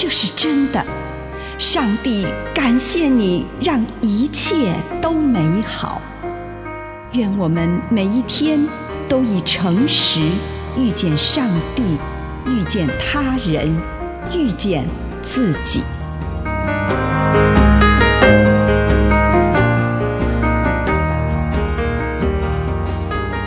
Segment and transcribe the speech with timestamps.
[0.00, 0.80] 这是真的。
[1.58, 6.00] 上帝感谢你，让一切都美好。
[7.14, 8.64] 愿我们每一天
[9.08, 10.20] 都以诚实
[10.76, 11.98] 遇见上帝，
[12.46, 13.76] 遇见他人，
[14.32, 14.86] 遇见
[15.20, 15.82] 自己。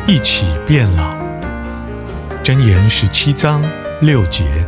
[0.06, 1.16] 一起变老。
[2.44, 3.64] 箴言十七章
[4.02, 4.61] 六节：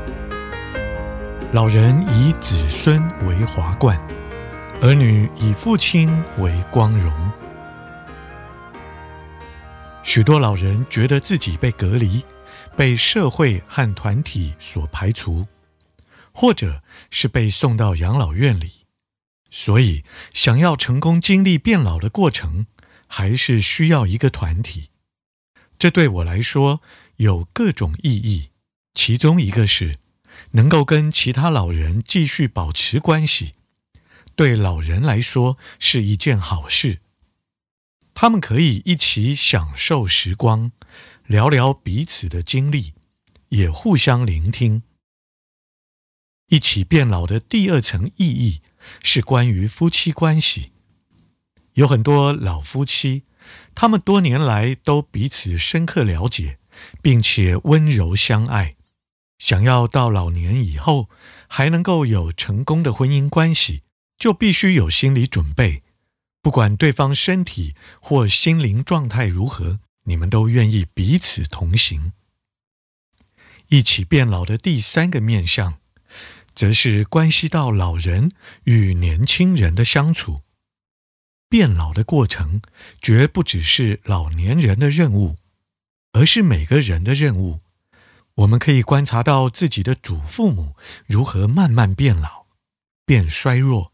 [1.54, 3.96] 老人以子孙为华冠，
[4.82, 6.10] 儿女以父亲
[6.40, 7.32] 为光荣。
[10.02, 12.26] 许多老人觉得自己被隔离，
[12.76, 15.46] 被社会和团体所排除，
[16.32, 16.82] 或者
[17.12, 18.88] 是被送到养老院里，
[19.52, 22.66] 所以想要成功经历变老的过程，
[23.06, 24.90] 还是需要一个团体。
[25.78, 26.82] 这对我来说
[27.18, 28.50] 有各种意义，
[28.96, 30.00] 其中一个是
[30.52, 33.54] 能够跟其他老人继续保持关系，
[34.36, 37.00] 对老人来说是一件好事。
[38.14, 40.72] 他们可以一起享受时光，
[41.26, 42.94] 聊聊彼此的经历，
[43.50, 44.84] 也互相聆听。
[46.50, 48.62] 一起变老的第二层意义
[49.02, 50.72] 是关于夫妻关系，
[51.74, 53.24] 有很多老夫妻。
[53.74, 56.60] 他们多年来都彼此深刻了解，
[57.02, 58.76] 并且温柔相爱。
[59.38, 61.10] 想要到老年以后
[61.48, 63.84] 还能够有成功的婚姻关系，
[64.18, 65.84] 就必须有心理准备。
[66.42, 72.14] 不管对方身体或心灵状态如何，你们都愿意彼此同行。
[73.70, 75.80] 一起变老的第三个面向，
[76.54, 78.30] 则是关系到老人
[78.66, 80.42] 与年轻人的相处。
[81.50, 82.62] 变老的过程
[83.02, 85.38] 绝不只是老年人的任务，
[86.12, 87.60] 而是每个人的任务。
[88.36, 90.74] 我们可以观察到自己的祖父母
[91.06, 92.46] 如何慢慢变老、
[93.06, 93.92] 变衰弱，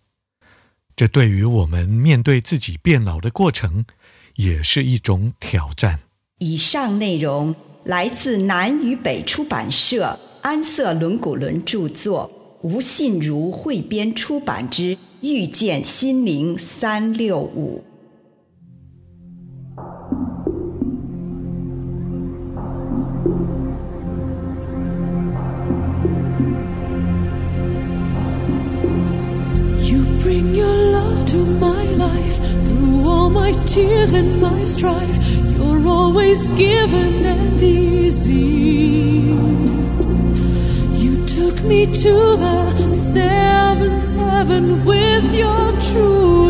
[0.95, 3.85] 这对于我们面对自己变老的过程，
[4.35, 5.99] 也是一种挑战。
[6.37, 14.97] 以上内容来自南与北出版社安瑟伦古伦著作，吴信如汇编出版之。
[15.21, 17.83] 遇见心灵三六五。
[33.51, 35.17] My tears and my strife.
[35.57, 39.33] You're always given and easy.
[41.03, 42.13] You took me to
[42.45, 46.48] the seventh heaven with your true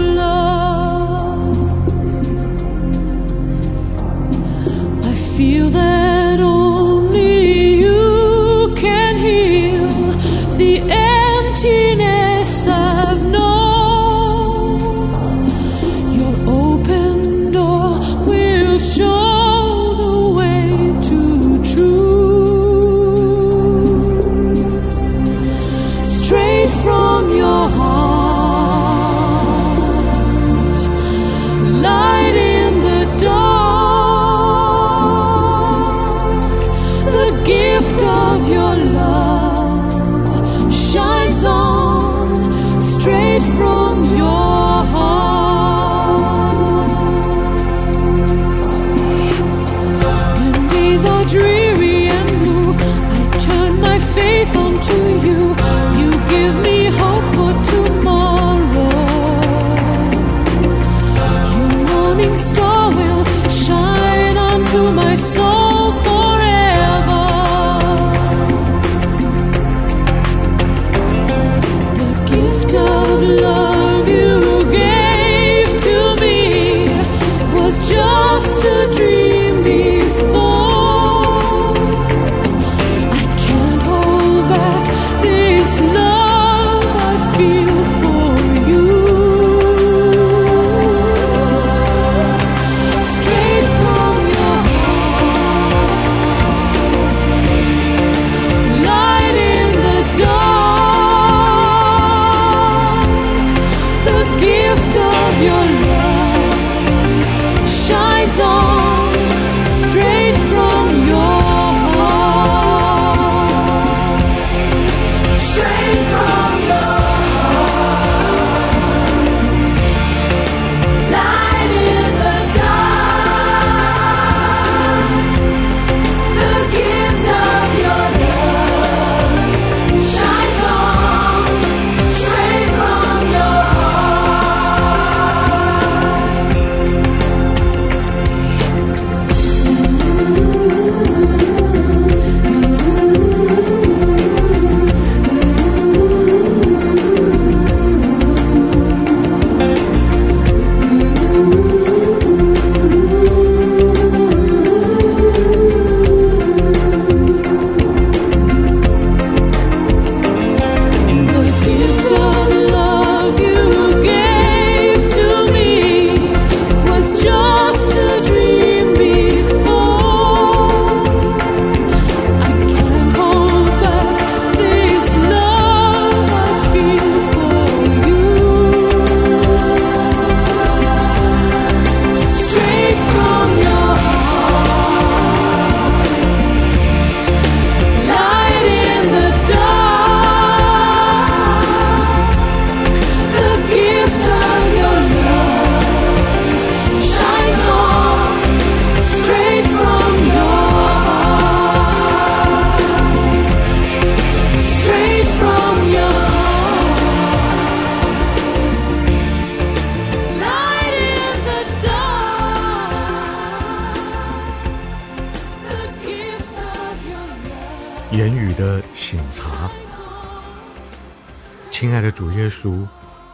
[221.80, 222.86] 亲爱的主耶稣，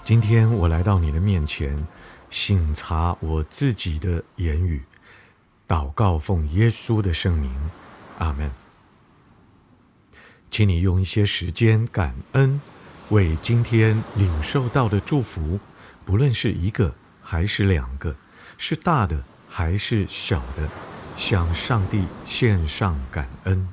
[0.03, 1.75] 今天我来到你的面前，
[2.29, 4.83] 省察我自己的言语，
[5.67, 7.51] 祷告奉耶稣的圣名，
[8.19, 8.51] 阿门。
[10.51, 12.61] 请你用一些时间感恩，
[13.09, 15.59] 为今天领受到的祝福，
[16.05, 16.93] 不论是一个
[17.23, 18.15] 还是两个，
[18.59, 20.69] 是大的还是小的，
[21.15, 23.67] 向上帝献上感恩。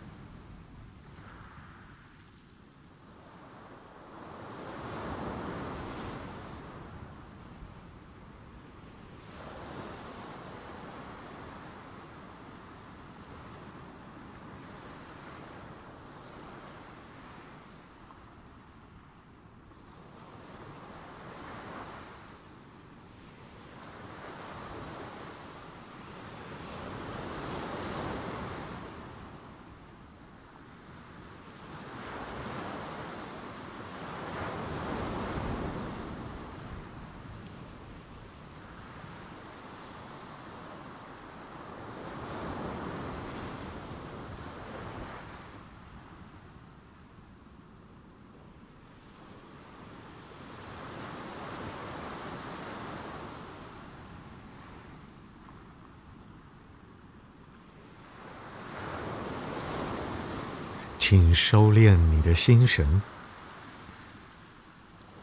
[61.05, 63.03] 请收敛你的心神，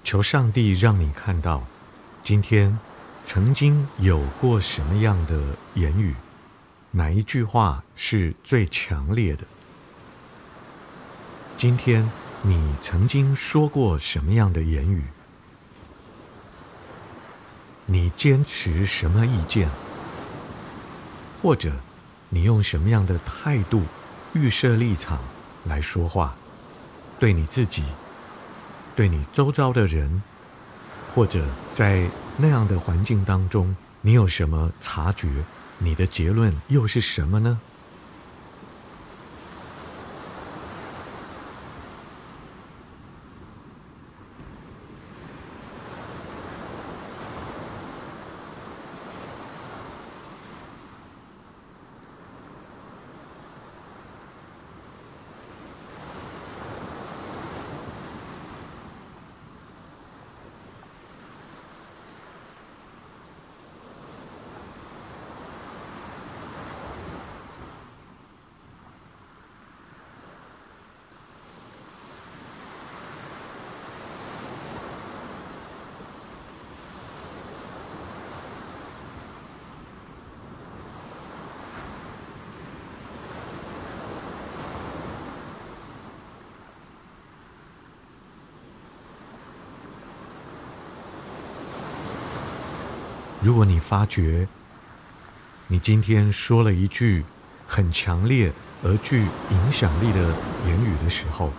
[0.03, 1.65] 求上帝让你看到，
[2.21, 2.77] 今天
[3.23, 5.41] 曾经有过什么样的
[5.75, 6.13] 言语，
[6.91, 9.45] 哪一句话是最强烈的？
[11.57, 15.05] 今天你曾经说过什么样的言语？
[17.85, 19.69] 你坚持什么意见？
[21.41, 21.71] 或者
[22.27, 23.83] 你用什么样的态度
[24.33, 25.17] 预设立场？
[25.69, 26.35] 来说话，
[27.19, 27.83] 对你自己，
[28.95, 30.23] 对你周遭的人，
[31.07, 35.45] 或者在那样的环境当中，你有什么察觉？
[35.77, 37.61] 你的结论又是什么呢？
[93.41, 94.45] 如果你发觉
[95.67, 97.23] 你今天说了一句
[97.65, 98.51] 很强烈
[98.83, 100.19] 而具影响力的
[100.67, 101.53] 言语的时候，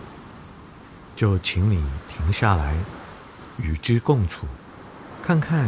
[1.15, 2.75] 就请你停下来，
[3.57, 4.45] 与之共处，
[5.23, 5.67] 看看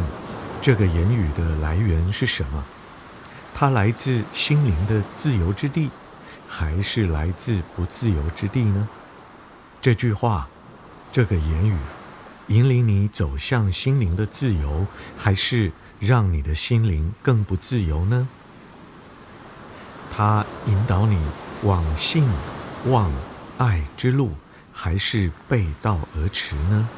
[0.61, 2.63] 这个言语的来源是什么？
[3.55, 5.89] 它来自心灵的自由之地，
[6.47, 8.87] 还是来自不自由之地呢？
[9.81, 10.47] 这句话，
[11.11, 11.75] 这个言语，
[12.47, 14.85] 引领你走向心灵的自由，
[15.17, 15.71] 还是？
[16.05, 18.27] 让你的心灵更不自由呢？
[20.09, 21.17] 它引导你
[21.61, 22.27] 往信、
[22.83, 23.09] 望、
[23.57, 24.29] 爱之路，
[24.73, 26.89] 还是背道而驰呢？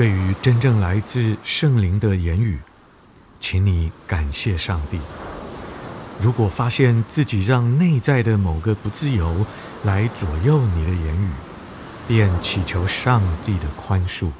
[0.00, 2.58] 对于真正来自圣灵的言语，
[3.38, 4.98] 请你感谢上帝。
[6.18, 9.44] 如果发现自己让内在的某个不自由
[9.84, 11.28] 来左右你的言语，
[12.08, 14.30] 便祈求上帝的宽恕。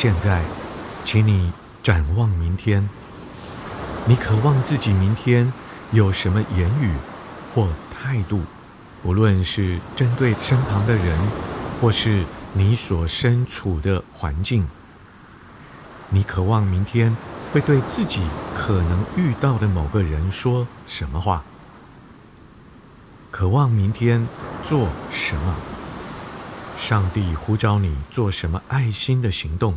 [0.00, 0.44] 现在，
[1.04, 1.50] 请你
[1.82, 2.88] 展望明天。
[4.06, 5.52] 你渴望自己明天
[5.90, 6.94] 有什么言语
[7.52, 8.42] 或态度，
[9.02, 11.18] 不论是针对身旁的人，
[11.80, 14.68] 或是你所身处的环境。
[16.10, 17.16] 你渴望明天
[17.52, 18.22] 会对自己
[18.56, 21.42] 可能遇到的某个人说什么话？
[23.32, 24.28] 渴望明天
[24.62, 25.56] 做什么？
[26.78, 29.76] 上帝呼召你做什么爱心的行动？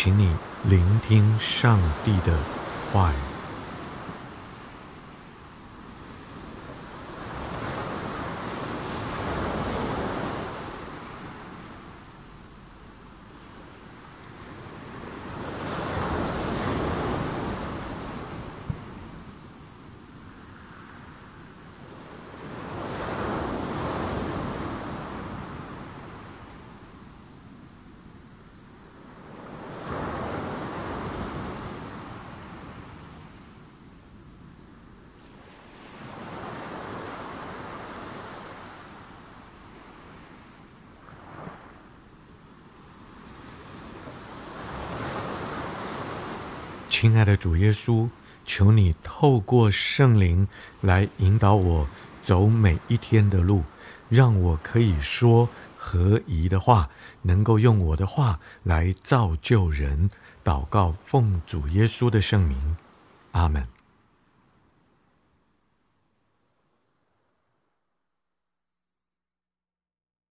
[0.00, 2.46] 请你聆听上帝的
[2.88, 3.27] 话语。
[47.00, 48.08] 亲爱的主耶稣，
[48.44, 50.48] 求你透过圣灵
[50.80, 51.86] 来引导我
[52.22, 53.62] 走每一天的路，
[54.08, 56.90] 让我可以说合宜的话，
[57.22, 60.10] 能够用我的话来造就人。
[60.42, 62.76] 祷告，奉主耶稣的圣名，
[63.30, 63.77] 阿门。